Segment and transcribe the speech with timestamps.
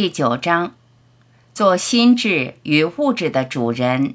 [0.00, 0.76] 第九章，
[1.52, 4.14] 做心智与物质的主人。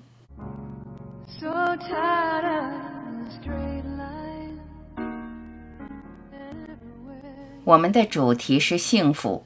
[7.66, 9.44] 我们的主题是幸福。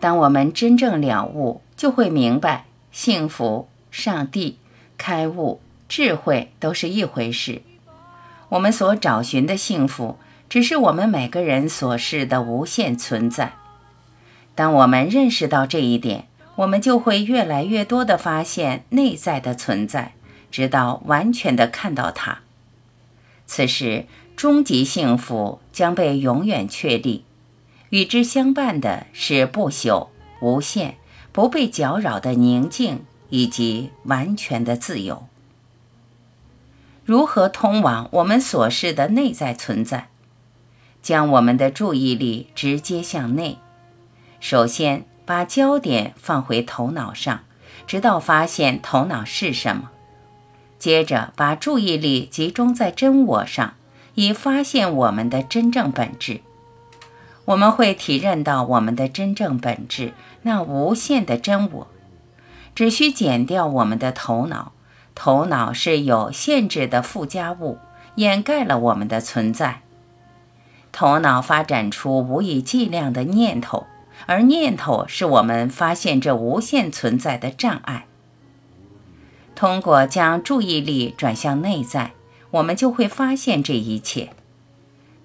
[0.00, 4.56] 当我们真正了悟，就会明白，幸福、上帝、
[4.96, 7.60] 开悟、智慧都是一回事。
[8.48, 10.16] 我们所找寻的幸福，
[10.48, 13.52] 只是我们每个人所示的无限存在。
[14.58, 20.14] 当我们认识到这一点，我们就会越来越多地发现内在的存在，
[20.50, 22.40] 直到完全地看到它。
[23.46, 27.22] 此时，终极幸福将被永远确立。
[27.90, 30.08] 与之相伴的是不朽、
[30.40, 30.96] 无限、
[31.30, 35.28] 不被搅扰的宁静，以及完全的自由。
[37.04, 40.08] 如何通往我们所示的内在存在？
[41.00, 43.58] 将我们的注意力直接向内。
[44.40, 47.40] 首先，把焦点放回头脑上，
[47.86, 49.90] 直到发现头脑是什么。
[50.78, 53.74] 接着，把注意力集中在真我上，
[54.14, 56.40] 以发现我们的真正本质。
[57.46, 60.12] 我们会体认到我们的真正本质，
[60.42, 61.88] 那无限的真我。
[62.74, 64.72] 只需减掉我们的头脑，
[65.14, 67.78] 头脑是有限制的附加物，
[68.14, 69.80] 掩盖了我们的存在。
[70.92, 73.86] 头脑发展出无以计量的念头，
[74.26, 78.06] 而念头是我们发现这无限存在的障碍。
[79.54, 82.12] 通过将注意力转向内在，
[82.50, 84.30] 我们就会发现这一切。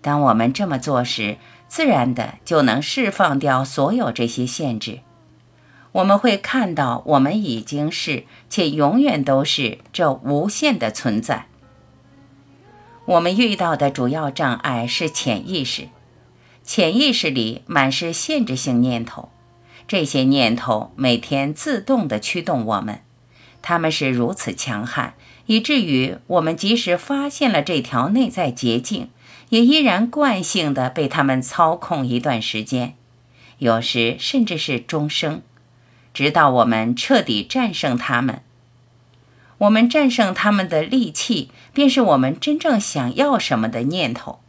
[0.01, 4.99] 当我们这么做时，自然的就能释放掉所有这些限制。
[5.93, 11.45] 我们会看到，我们已经是，且永远都是这无限的存在。
[13.05, 15.89] 我们遇到的主要障碍是潜意识，
[16.63, 19.29] 潜意识里满是限制性念头，
[19.87, 23.01] 这些念头每天自动地驱动我们，
[23.61, 25.13] 他们是如此强悍，
[25.45, 29.09] 以至于我们即使发现了这条内在捷径。
[29.49, 32.95] 也依然惯性地被他们操控一段时间，
[33.59, 35.43] 有时甚至是终生，
[36.11, 38.41] 直到我们彻底战胜他们。
[39.59, 44.39] 我们战胜他们的利器，便是我们真正想要什么的念头。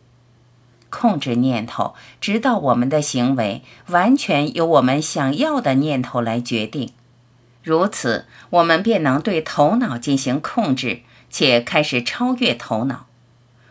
[0.94, 6.92] 控制念头，直到我们的行为完全由我们想要的念头来决定。
[7.64, 13.06] 如此，我们便能对头脑进行控制，且开始超越头脑。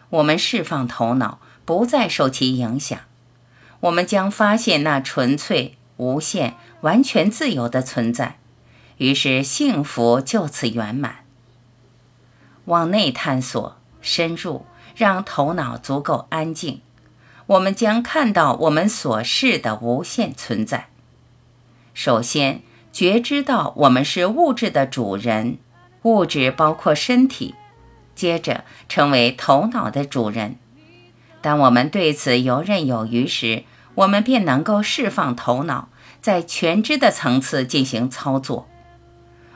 [0.09, 2.99] 我们释放头脑，不再受其影响。
[3.79, 8.37] 我们将发现那纯粹、无限、完全自由的存在，
[8.97, 11.19] 于是幸福就此圆满。
[12.65, 16.81] 往内探索，深入，让头脑足够安静，
[17.53, 20.87] 我们将看到我们所示的无限存在。
[21.93, 25.57] 首先，觉知到我们是物质的主人，
[26.01, 27.53] 物质包括身体。
[28.15, 30.55] 接着成为头脑的主人。
[31.41, 33.63] 当我们对此游刃有余时，
[33.95, 35.89] 我们便能够释放头脑，
[36.21, 38.67] 在全知的层次进行操作。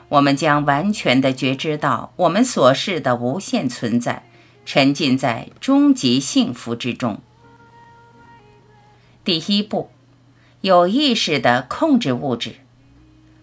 [0.10, 4.24] 我们将完全的觉知到我们所示的无限存在，
[4.66, 7.22] 沉浸在终极幸福之中。
[9.28, 9.90] 第一步，
[10.62, 12.56] 有意识地控制物质。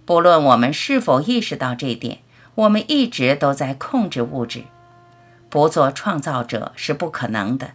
[0.07, 2.21] 不论我们是否意识到这点，
[2.55, 4.63] 我们一直都在控制物质。
[5.51, 7.73] 不做创造者是不可能的。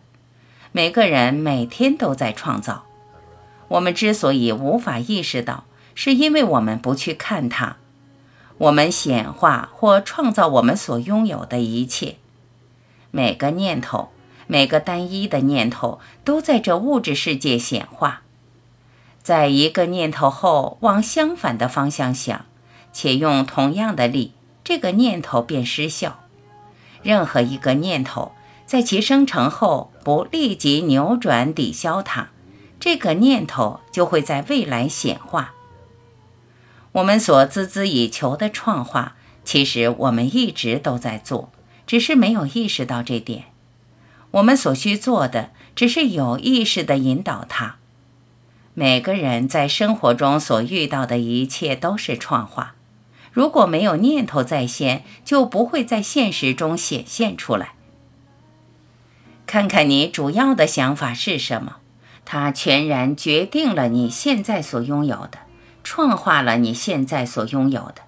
[0.71, 2.85] 每个人每天都在创造。
[3.67, 7.77] 我们之所以无法意识到，是因为我们不去看它。
[8.57, 12.15] 我们显化或创造我们所拥有的一切。
[13.11, 14.09] 每个念头，
[14.51, 18.23] 每个单一的念头，都在这物质世界显化。
[19.21, 22.47] 在一个念头后往相反的方向想，
[22.91, 24.33] 且用同样的力，
[24.63, 26.21] 这个念头便失效。
[27.03, 28.31] 任何一个念头，
[28.65, 32.29] 在其生成后不立即扭转抵消它，
[32.79, 35.53] 这个念头就会在未来显化。
[36.93, 39.15] 我们所孜孜以求的创化，
[39.45, 41.51] 其实我们一直都在做，
[41.85, 43.48] 只是没有意识到这点。
[44.31, 47.77] 我们所需做的，只是有意识地引导它。
[48.73, 52.75] 每个人在生活中所遇到的一切都是创化。
[53.31, 57.73] 如果没有念头在先，就不会在现实中显现出来。
[59.45, 61.77] 看看你主要的想法是什么，
[62.23, 65.39] 它全然决定了你现在所拥有的，
[65.83, 68.03] 创化了你现在所拥有的。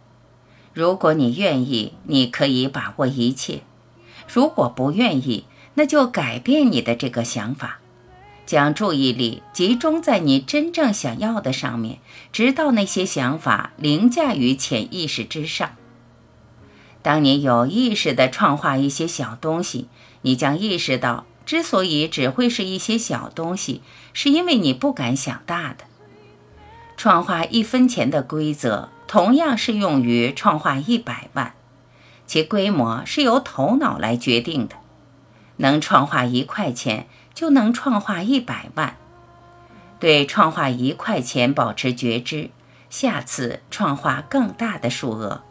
[0.74, 3.62] 如果你愿意，你可以把握一切；
[4.28, 5.46] 如果不愿意，
[5.76, 7.80] 那就改变你的这个想法。
[8.46, 12.00] 将注意力集中在你真正想要的上面，
[12.34, 15.76] 直到那些想法凌驾于潜意识之上。
[17.02, 19.88] 当你有意识地创化一些小东西，
[20.24, 23.82] 你将意识到，之所以只会是一些小东西，
[24.12, 25.86] 是因为你不敢想大的。
[26.98, 31.54] 创化一分钱的规则，同样适用于创化一百万，
[32.28, 34.76] 其规模是由头脑来决定的。
[35.62, 38.98] 能创化一块钱，就能创化一百万。
[40.00, 42.50] 对创化一块钱保持觉知，
[42.90, 45.44] 下次创化更大的数额。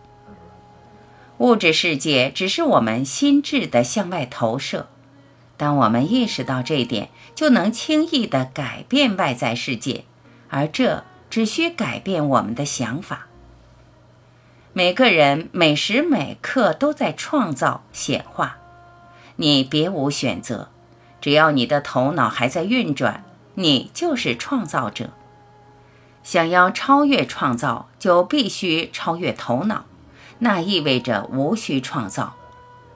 [1.38, 4.88] 物质世界只是我们心智的向外投射，
[5.56, 10.04] 当我们意识到这点，就能轻易地改变外在世界，
[10.48, 13.28] 而这只需改变我们的想法。
[14.72, 18.58] 每个人每时每刻都在创造显化，
[19.40, 20.68] 你别无选择，
[21.18, 25.08] 只要你的头脑还在运转，你就是创造者。
[26.22, 29.86] 想要超越创造，就必须超越头脑。
[30.40, 32.36] 那意味着无需创造，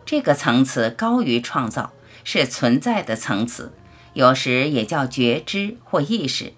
[0.04, 1.92] 这个层次高于创造，
[2.24, 3.72] 是存在的层次，
[4.12, 6.52] 有时也叫觉知或意识。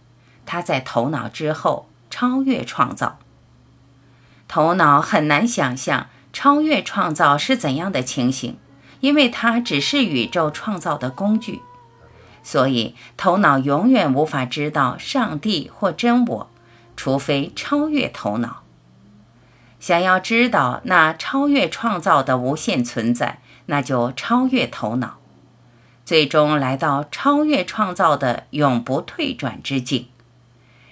[0.45, 3.21] 它在头脑之后，超越创造。
[4.49, 8.59] 头脑很难想象超越创造是怎样的情形，
[9.07, 11.61] 因为它只是宇宙创造的工具，
[12.43, 16.51] 所以头脑永远无法知道上帝或真我，
[16.97, 18.65] 除非超越头脑。
[19.79, 25.19] 想要知道那超越创造的无限存在，那就超越头脑，
[26.05, 30.09] 最终来到超越创造的永不退转之境。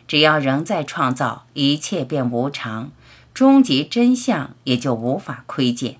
[0.07, 2.93] 只要仍在创造，一切便无常，
[3.35, 5.97] 终极真相也就无法窥见。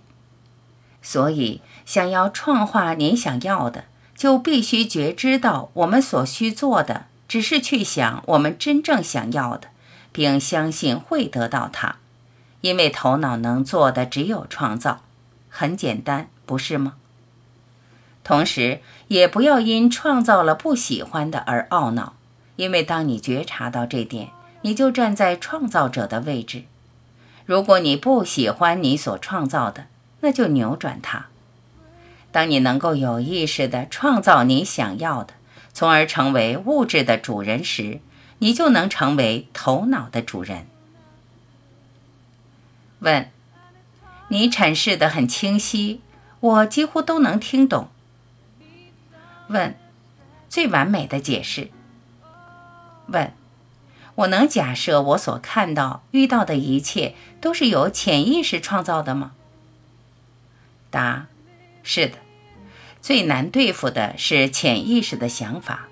[1.05, 3.85] 所以，想要创化您想要的，
[4.17, 9.69] 就必须觉知到我们所需做的，只是去想我们真正想要的，
[10.11, 11.97] 并相信会得到它。
[12.63, 15.03] 因为头脑能做的只有创造，
[15.51, 16.95] 很简单，不是吗？
[18.25, 22.15] 同时，也不要因创造了不喜欢的而懊恼，
[22.57, 24.31] 因为当你觉察到这点，
[24.63, 26.65] 你就站在创造者的位置。
[27.45, 29.89] 如果你不喜欢你所创造的，
[30.25, 31.27] 那就扭转它。
[32.33, 35.35] 当你能够有意识地创造你想要的，
[35.75, 38.01] 从而成为物质的主人时，
[38.39, 40.67] 你就能成为头脑的主人。
[43.01, 43.29] 问，
[44.29, 46.01] 你阐释的很清晰，
[46.41, 47.89] 我几乎都能听懂。
[49.49, 49.77] 问，
[50.49, 51.69] 最完美的解释。
[53.09, 53.35] 问，
[54.15, 59.33] 我能假设我所看到、遇到的一切都是由潜意识创造的吗？
[60.95, 61.27] 答，
[61.83, 62.19] 是的。
[63.03, 65.89] 最难对付的是潜意识的想法，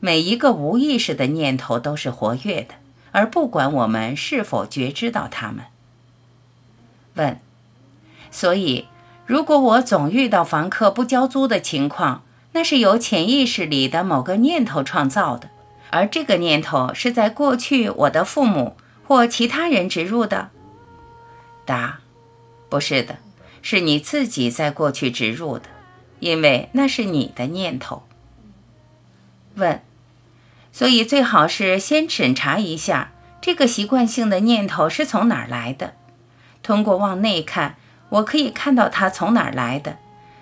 [0.00, 2.74] 每一个无意识的念头都是活跃的，
[3.12, 5.66] 而不管我们是否觉知到它们。
[7.14, 7.38] 问，
[8.32, 8.88] 所以
[9.24, 15.48] 如果我总遇到房客不交租的情况，那是由潜意识里的某个念头创造的，
[15.90, 18.76] 而这个念头是在过去我的父母
[19.06, 20.50] 或其他人植入的。
[21.64, 22.00] 答：
[22.68, 23.18] 不是的，
[23.66, 25.70] 是你自己在过去植入的，
[26.20, 28.02] 因为那是你的念头。
[29.54, 29.80] 问，
[30.70, 35.94] 所以最好是先审查一下这个习惯性的念头是从哪儿来的。
[36.62, 37.76] 通过往内看，
[38.10, 39.96] 我可以看到它从哪儿来的，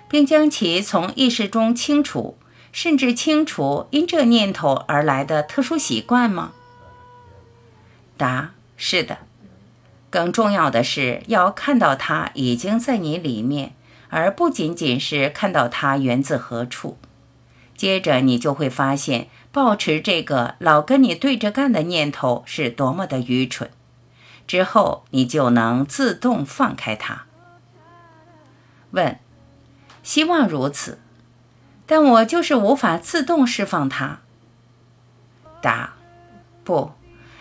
[0.09, 2.37] 并将其从意识中清除，
[2.73, 6.51] 甚至清除因这念头而来的特殊习惯吗？
[8.17, 9.19] 答：是的。
[10.13, 13.73] 更重要的是要看到它已经在你里面，
[14.09, 16.99] 而不仅仅是看到它源自何处。
[17.75, 23.71] 接着你就会发现，保持这个老跟你对着干的念头是多么的愚蠢。
[24.45, 27.25] 之后，你就能自动放开它。
[28.91, 29.17] 问：
[30.03, 30.99] 希望如此，
[31.87, 34.19] 但我就是无法自动释放它。
[35.59, 35.95] 答：
[36.63, 36.91] 不，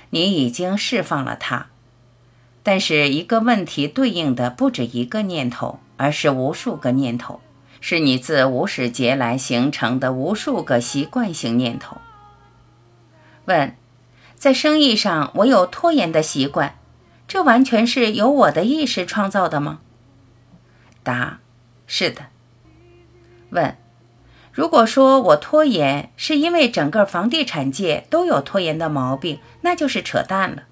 [0.08, 1.66] 你已经释放了它。
[2.62, 7.40] 但是一个问题对应的不止一个念头，而是无数个念头，
[7.80, 11.96] 是你自无始劫来形成的无数个习惯性念头。
[13.46, 13.74] 问：
[14.36, 16.78] 在生意上，我有拖延的习惯。
[17.26, 19.80] 这完全是由我的意识创造的吗？
[21.02, 21.40] 答：
[21.86, 22.26] 是的。
[23.50, 23.76] 问：
[24.52, 30.64] 如果说我拖延是因为整个房地产界都有拖延的毛病，那就是扯淡了。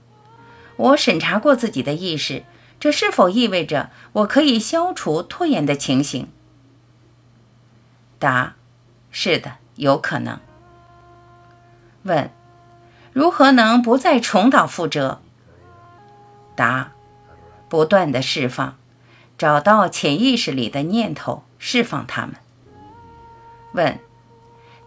[0.80, 2.44] 我审查过自己的意识，
[2.78, 6.28] 这是否意味着我可以消除拖延的情形？
[8.18, 8.54] 答：
[9.10, 10.40] 是的，有可能。
[12.04, 12.30] 问：
[13.12, 15.18] 如何能不再重蹈覆辙？
[16.56, 16.92] 答：
[17.68, 18.78] 不断的释放，
[19.37, 22.37] 找到潜意识里的念头，释放它们。
[23.75, 24.00] 问：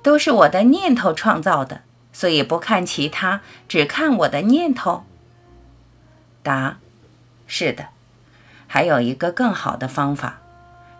[0.02, 5.06] 都是我的念头创造的，所以不看其他，只看我的念头。
[6.44, 6.78] 答：
[7.48, 7.88] 是的。
[8.68, 10.42] 还有一个更好的方法，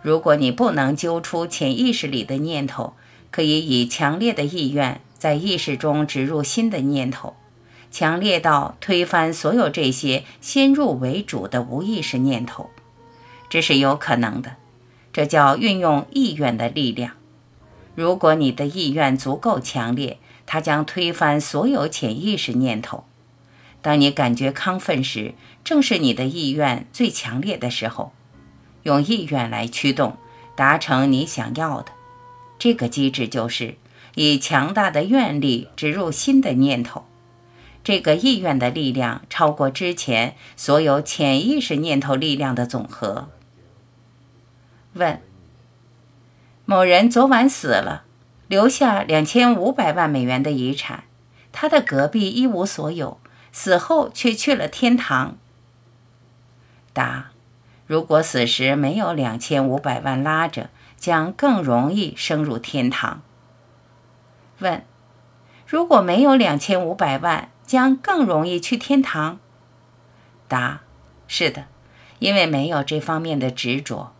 [0.00, 2.94] 如果你不能揪出潜意识里的念头，
[3.30, 7.34] 可以以强烈的意愿在意识中植入新的念头，
[7.90, 12.70] 强烈到推翻所有这些先入为主的无意识念头，
[13.48, 14.56] 这是有可能的。
[15.12, 17.12] 这叫运用意愿的力量。
[17.94, 23.04] 如果你的意愿足够强烈，它将推翻所有潜意识念头。
[23.84, 28.14] 当你感觉亢奋时，正是你的意愿最强烈的时候。
[28.84, 30.16] 用意愿来驱动，
[30.56, 31.92] 达成你想要的。
[32.58, 33.76] 这个机制就是
[34.14, 37.04] 以强大的愿力植入新的念头，
[37.82, 43.28] 这个意愿的力量超过之前所有潜意识念头力量的总和。
[44.94, 45.20] 问：
[46.64, 48.04] 某人昨晚死了，
[48.48, 51.04] 留下两千五百万美元的遗产，
[51.52, 53.18] 他的隔壁一无所有，
[53.54, 55.38] 死后却去了天堂。
[56.92, 57.30] 答：
[57.86, 60.68] 如果死时没有两千五百万拉着。
[60.96, 63.20] 将更容易升入天堂。
[64.60, 64.82] 问：
[65.66, 69.38] 如果没有两千五百万，将更容易去天堂？
[70.48, 70.80] 答：
[71.28, 71.66] 是的，
[72.20, 74.14] 因为没有这方面的执着。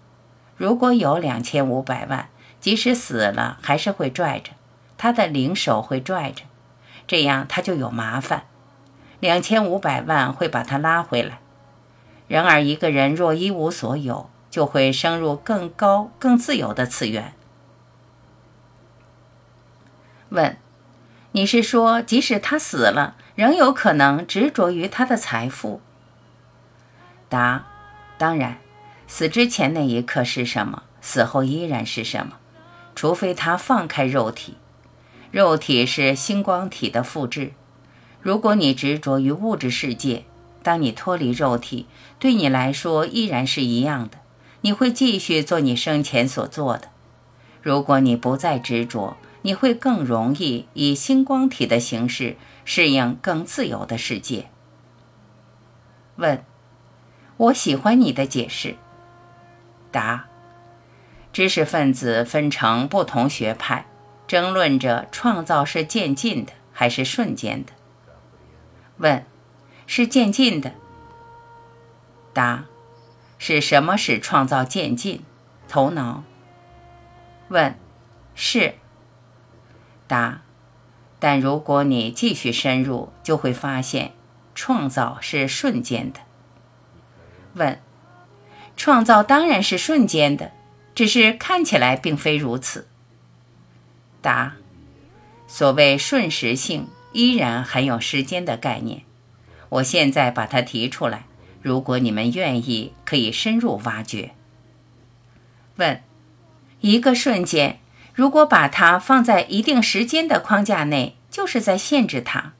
[0.59, 2.29] 如果有两千五百万，
[2.61, 4.50] 即使死了还是会拽着，
[4.99, 6.43] 他的灵手会拽着，
[7.07, 8.45] 这样他就有麻烦。
[9.25, 11.38] 两千五百万会把他拉回来。
[12.28, 17.33] 然而，一个人若一无所有，就会升入更高、更自由的次元。
[20.28, 20.59] 问：
[21.33, 25.81] 你是说，即使他死了，仍有可能执着于他的财富？
[27.31, 27.64] 答：
[28.19, 28.59] 当然，
[29.07, 32.35] 死之前那一刻是什么，死后依然是什么，
[32.95, 34.59] 除非他放开肉体。
[35.31, 37.54] 肉体是星光体的复制。
[38.25, 40.25] 如果你执着于物质世界，
[40.62, 41.87] 当你脱离肉体，
[42.19, 44.16] 对你来说依然是一样的。
[44.62, 46.88] 你会继续做你生前所做的。
[47.61, 54.47] 如果你不再执着，你会更容易以星光体的形式适应更自由的世界。
[56.16, 56.43] 问：
[57.37, 58.76] 我喜欢你的解释。
[59.93, 60.25] 答：
[61.31, 63.85] 知识分子分成不同学派，
[64.26, 67.73] 争论着创造是渐进的还是瞬间的。
[68.99, 69.25] 问：
[69.87, 70.73] 是渐进的。
[72.33, 72.65] 答。
[73.37, 75.23] 是什么使创造渐进？
[75.69, 76.23] 头脑。
[77.49, 77.79] 问：
[78.35, 78.77] 是。
[80.07, 80.43] 答：
[81.19, 84.13] 但如果你继续深入，就会发现，
[84.55, 86.21] 创造是瞬间的。
[87.55, 87.81] 问：
[88.77, 90.53] 创造当然是瞬间的，
[90.95, 92.89] 只是看起来并非如此。
[94.23, 94.55] 答：
[95.47, 99.04] 所谓瞬时性，依然含有时间的概念。
[99.71, 101.25] 我现在把它提出来。
[101.62, 104.33] 如果你们愿意，可以深入挖掘。
[105.76, 106.02] 问：
[106.80, 107.80] 一个瞬间，
[108.12, 112.52] 如果把它放在一定时间的框架内，就是在限制它。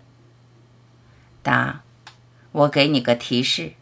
[1.42, 1.82] 答：
[2.52, 3.75] 我给你个提示，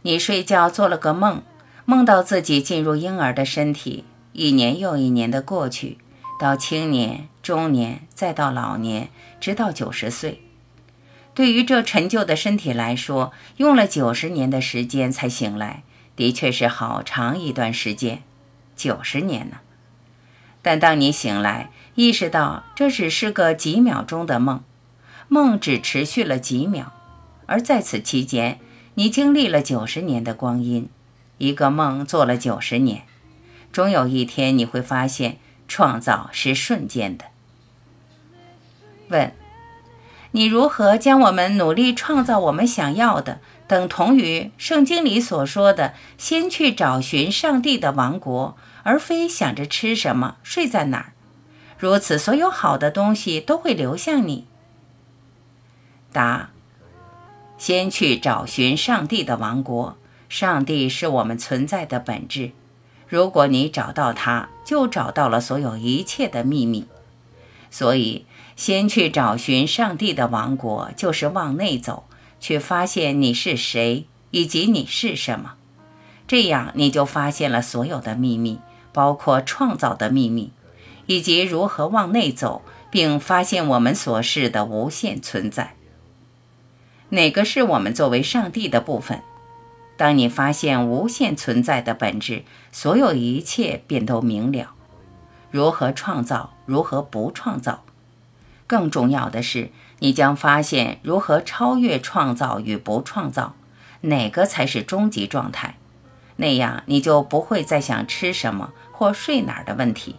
[0.00, 1.42] 你睡觉做了个梦，
[1.84, 5.98] 梦到自己进入婴儿的身体，一年又一年的过去，
[6.40, 9.08] 到青年、中年，再到老年，
[9.40, 10.40] 直到九十岁。
[11.34, 15.82] 对于这陈旧的身体来说，用了九十年的时间才醒来，
[16.14, 18.22] 的确是好长一段时间，
[18.76, 19.56] 九十年呢。
[20.62, 24.62] 但当你醒来，意识到这只是个几秒钟的梦，
[25.26, 26.92] 梦只持续了几秒，
[27.46, 28.60] 而在此期间，
[28.94, 30.88] 你经历了九十年的光阴，
[31.38, 33.02] 一个梦做了九十年，
[33.72, 37.24] 终有一天你会发现，创造是瞬间的。
[39.10, 39.32] 问。
[40.32, 51.12] 你如何将我们努力创造我们想要的，等同于圣经里所说的“先去找寻上帝的王国”，而非想着吃什么、睡在哪儿？
[51.76, 54.46] 如此，所有好的东西都会流向你。
[56.12, 56.50] 答：
[57.58, 59.96] 先去找寻上帝的王国，
[60.28, 62.52] 上帝是我们存在的本质。
[63.08, 66.86] 如果你找到它，就找到了所有一切的秘密。
[67.68, 68.26] 所以。
[68.60, 72.04] 先去找寻上帝的王国，就是往内走，
[72.38, 75.54] 去发现你是谁以及你是什么。
[76.28, 78.58] 这样你就发现了所有的秘密，
[78.92, 80.52] 包括创造的秘密，
[81.06, 85.74] 以及如何往内走，并发现我们所示的无限存在。
[87.08, 89.22] 哪个是我们作为上帝的部分？
[89.96, 94.74] 当你发现无限存在的本质，所有一切便都明了。
[95.50, 96.52] 如何创造？
[96.66, 97.84] 如何不创造？
[98.70, 103.56] 更重要的是，你将发现如何超越创造与不创造，
[104.02, 105.74] 哪个才是终极状态。
[106.36, 110.14] 那样，你就不会再想吃什么或睡哪儿的问题。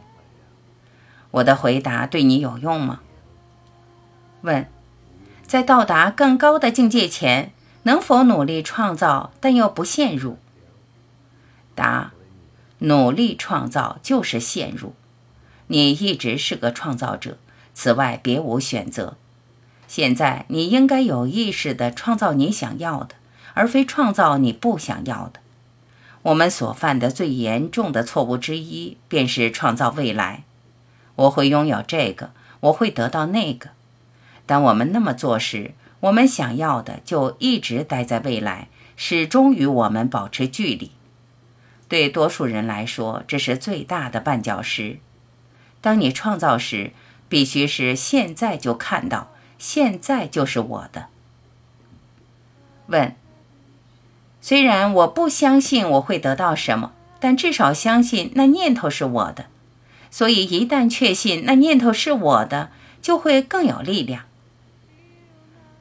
[1.32, 3.00] 我的回答对你有用吗？
[4.42, 4.68] 问：
[5.48, 7.54] 在到达更高的境界前，
[7.84, 10.38] 能否努力创造，但又不陷入？
[11.74, 12.12] 答：
[12.80, 14.94] 努力创造就是陷入。
[15.68, 17.38] 你一直是个创造者，
[17.74, 19.18] 此外别无选择。
[19.88, 23.16] 现在你应该有意识地创造你想要的，
[23.54, 25.40] 而非创造你不想要的。
[26.24, 30.44] 我们所犯的最严重的错误之一，便是创造未来。
[31.16, 33.72] 我会拥有这个，我会得到那个。
[34.46, 40.92] 当我们那么做时，我们想要的就一直待在未来，始终与我们保持距离。
[41.88, 45.00] 对多数人来说，这是最大的绊脚石。
[45.82, 46.92] 当你创造时，
[47.32, 51.08] 必须是现在就看到，现在就是我的。
[52.88, 53.16] 问：
[54.42, 59.46] 虽然我不相信我会得到什么，但至少相信那念头是我的。
[60.10, 62.70] 所以一旦确信那念头是我的，
[63.02, 64.26] 就会更有力量。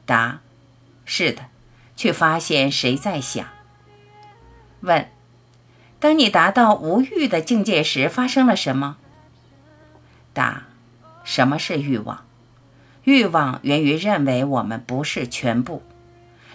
[0.05, 0.39] 答：
[1.03, 1.47] 是的。
[1.97, 3.45] 去发现谁在想。
[4.79, 5.09] 问：
[5.99, 8.95] 当你达到无欲的境界时，发生了什么？
[10.33, 10.63] 答：
[11.23, 12.25] 什么是欲望？
[13.03, 15.81] 欲望源于认为我们不是全部。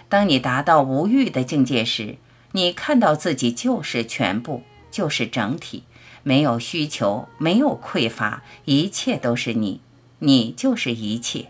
[0.09, 2.17] 当你达到无欲的境界时，
[2.53, 5.83] 你看到自己就是全部，就是整体，
[6.23, 9.81] 没有需求，没有匮乏，一切都是你，
[10.19, 11.47] 你就是一切。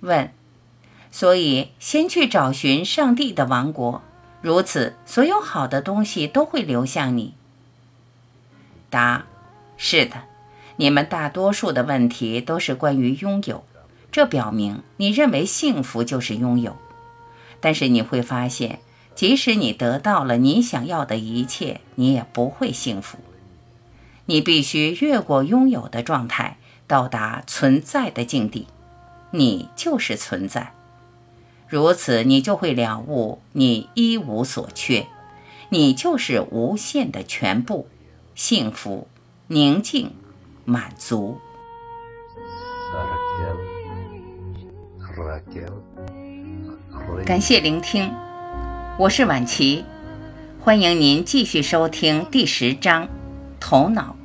[0.00, 0.30] 问：
[1.10, 4.02] 所以先去找寻上帝的王国，
[4.42, 7.34] 如此，所有好的东西都会流向你。
[8.90, 9.24] 答：
[9.78, 10.24] 是的。
[10.76, 13.64] 你们大多数的问题都是关于拥有，
[14.10, 16.76] 这表明你认为幸福就是拥有。
[17.60, 18.80] 但是你会发现，
[19.14, 23.18] 即使你得到了你想要的一切，你也不会幸福。
[24.26, 26.56] 你必须越过拥有的状态，
[26.86, 28.66] 到达存在的境地。
[29.32, 30.72] 你就是存在，
[31.66, 35.06] 如此你就会了悟你一无所缺，
[35.70, 37.88] 你就是无限的全部，
[38.34, 39.08] 幸福、
[39.46, 40.12] 宁静。
[40.64, 41.38] 满足。
[47.24, 48.12] 感谢聆听，
[48.98, 49.84] 我是婉琪，
[50.60, 53.04] 欢迎您继续收听第十章
[53.60, 54.16] 《头脑》。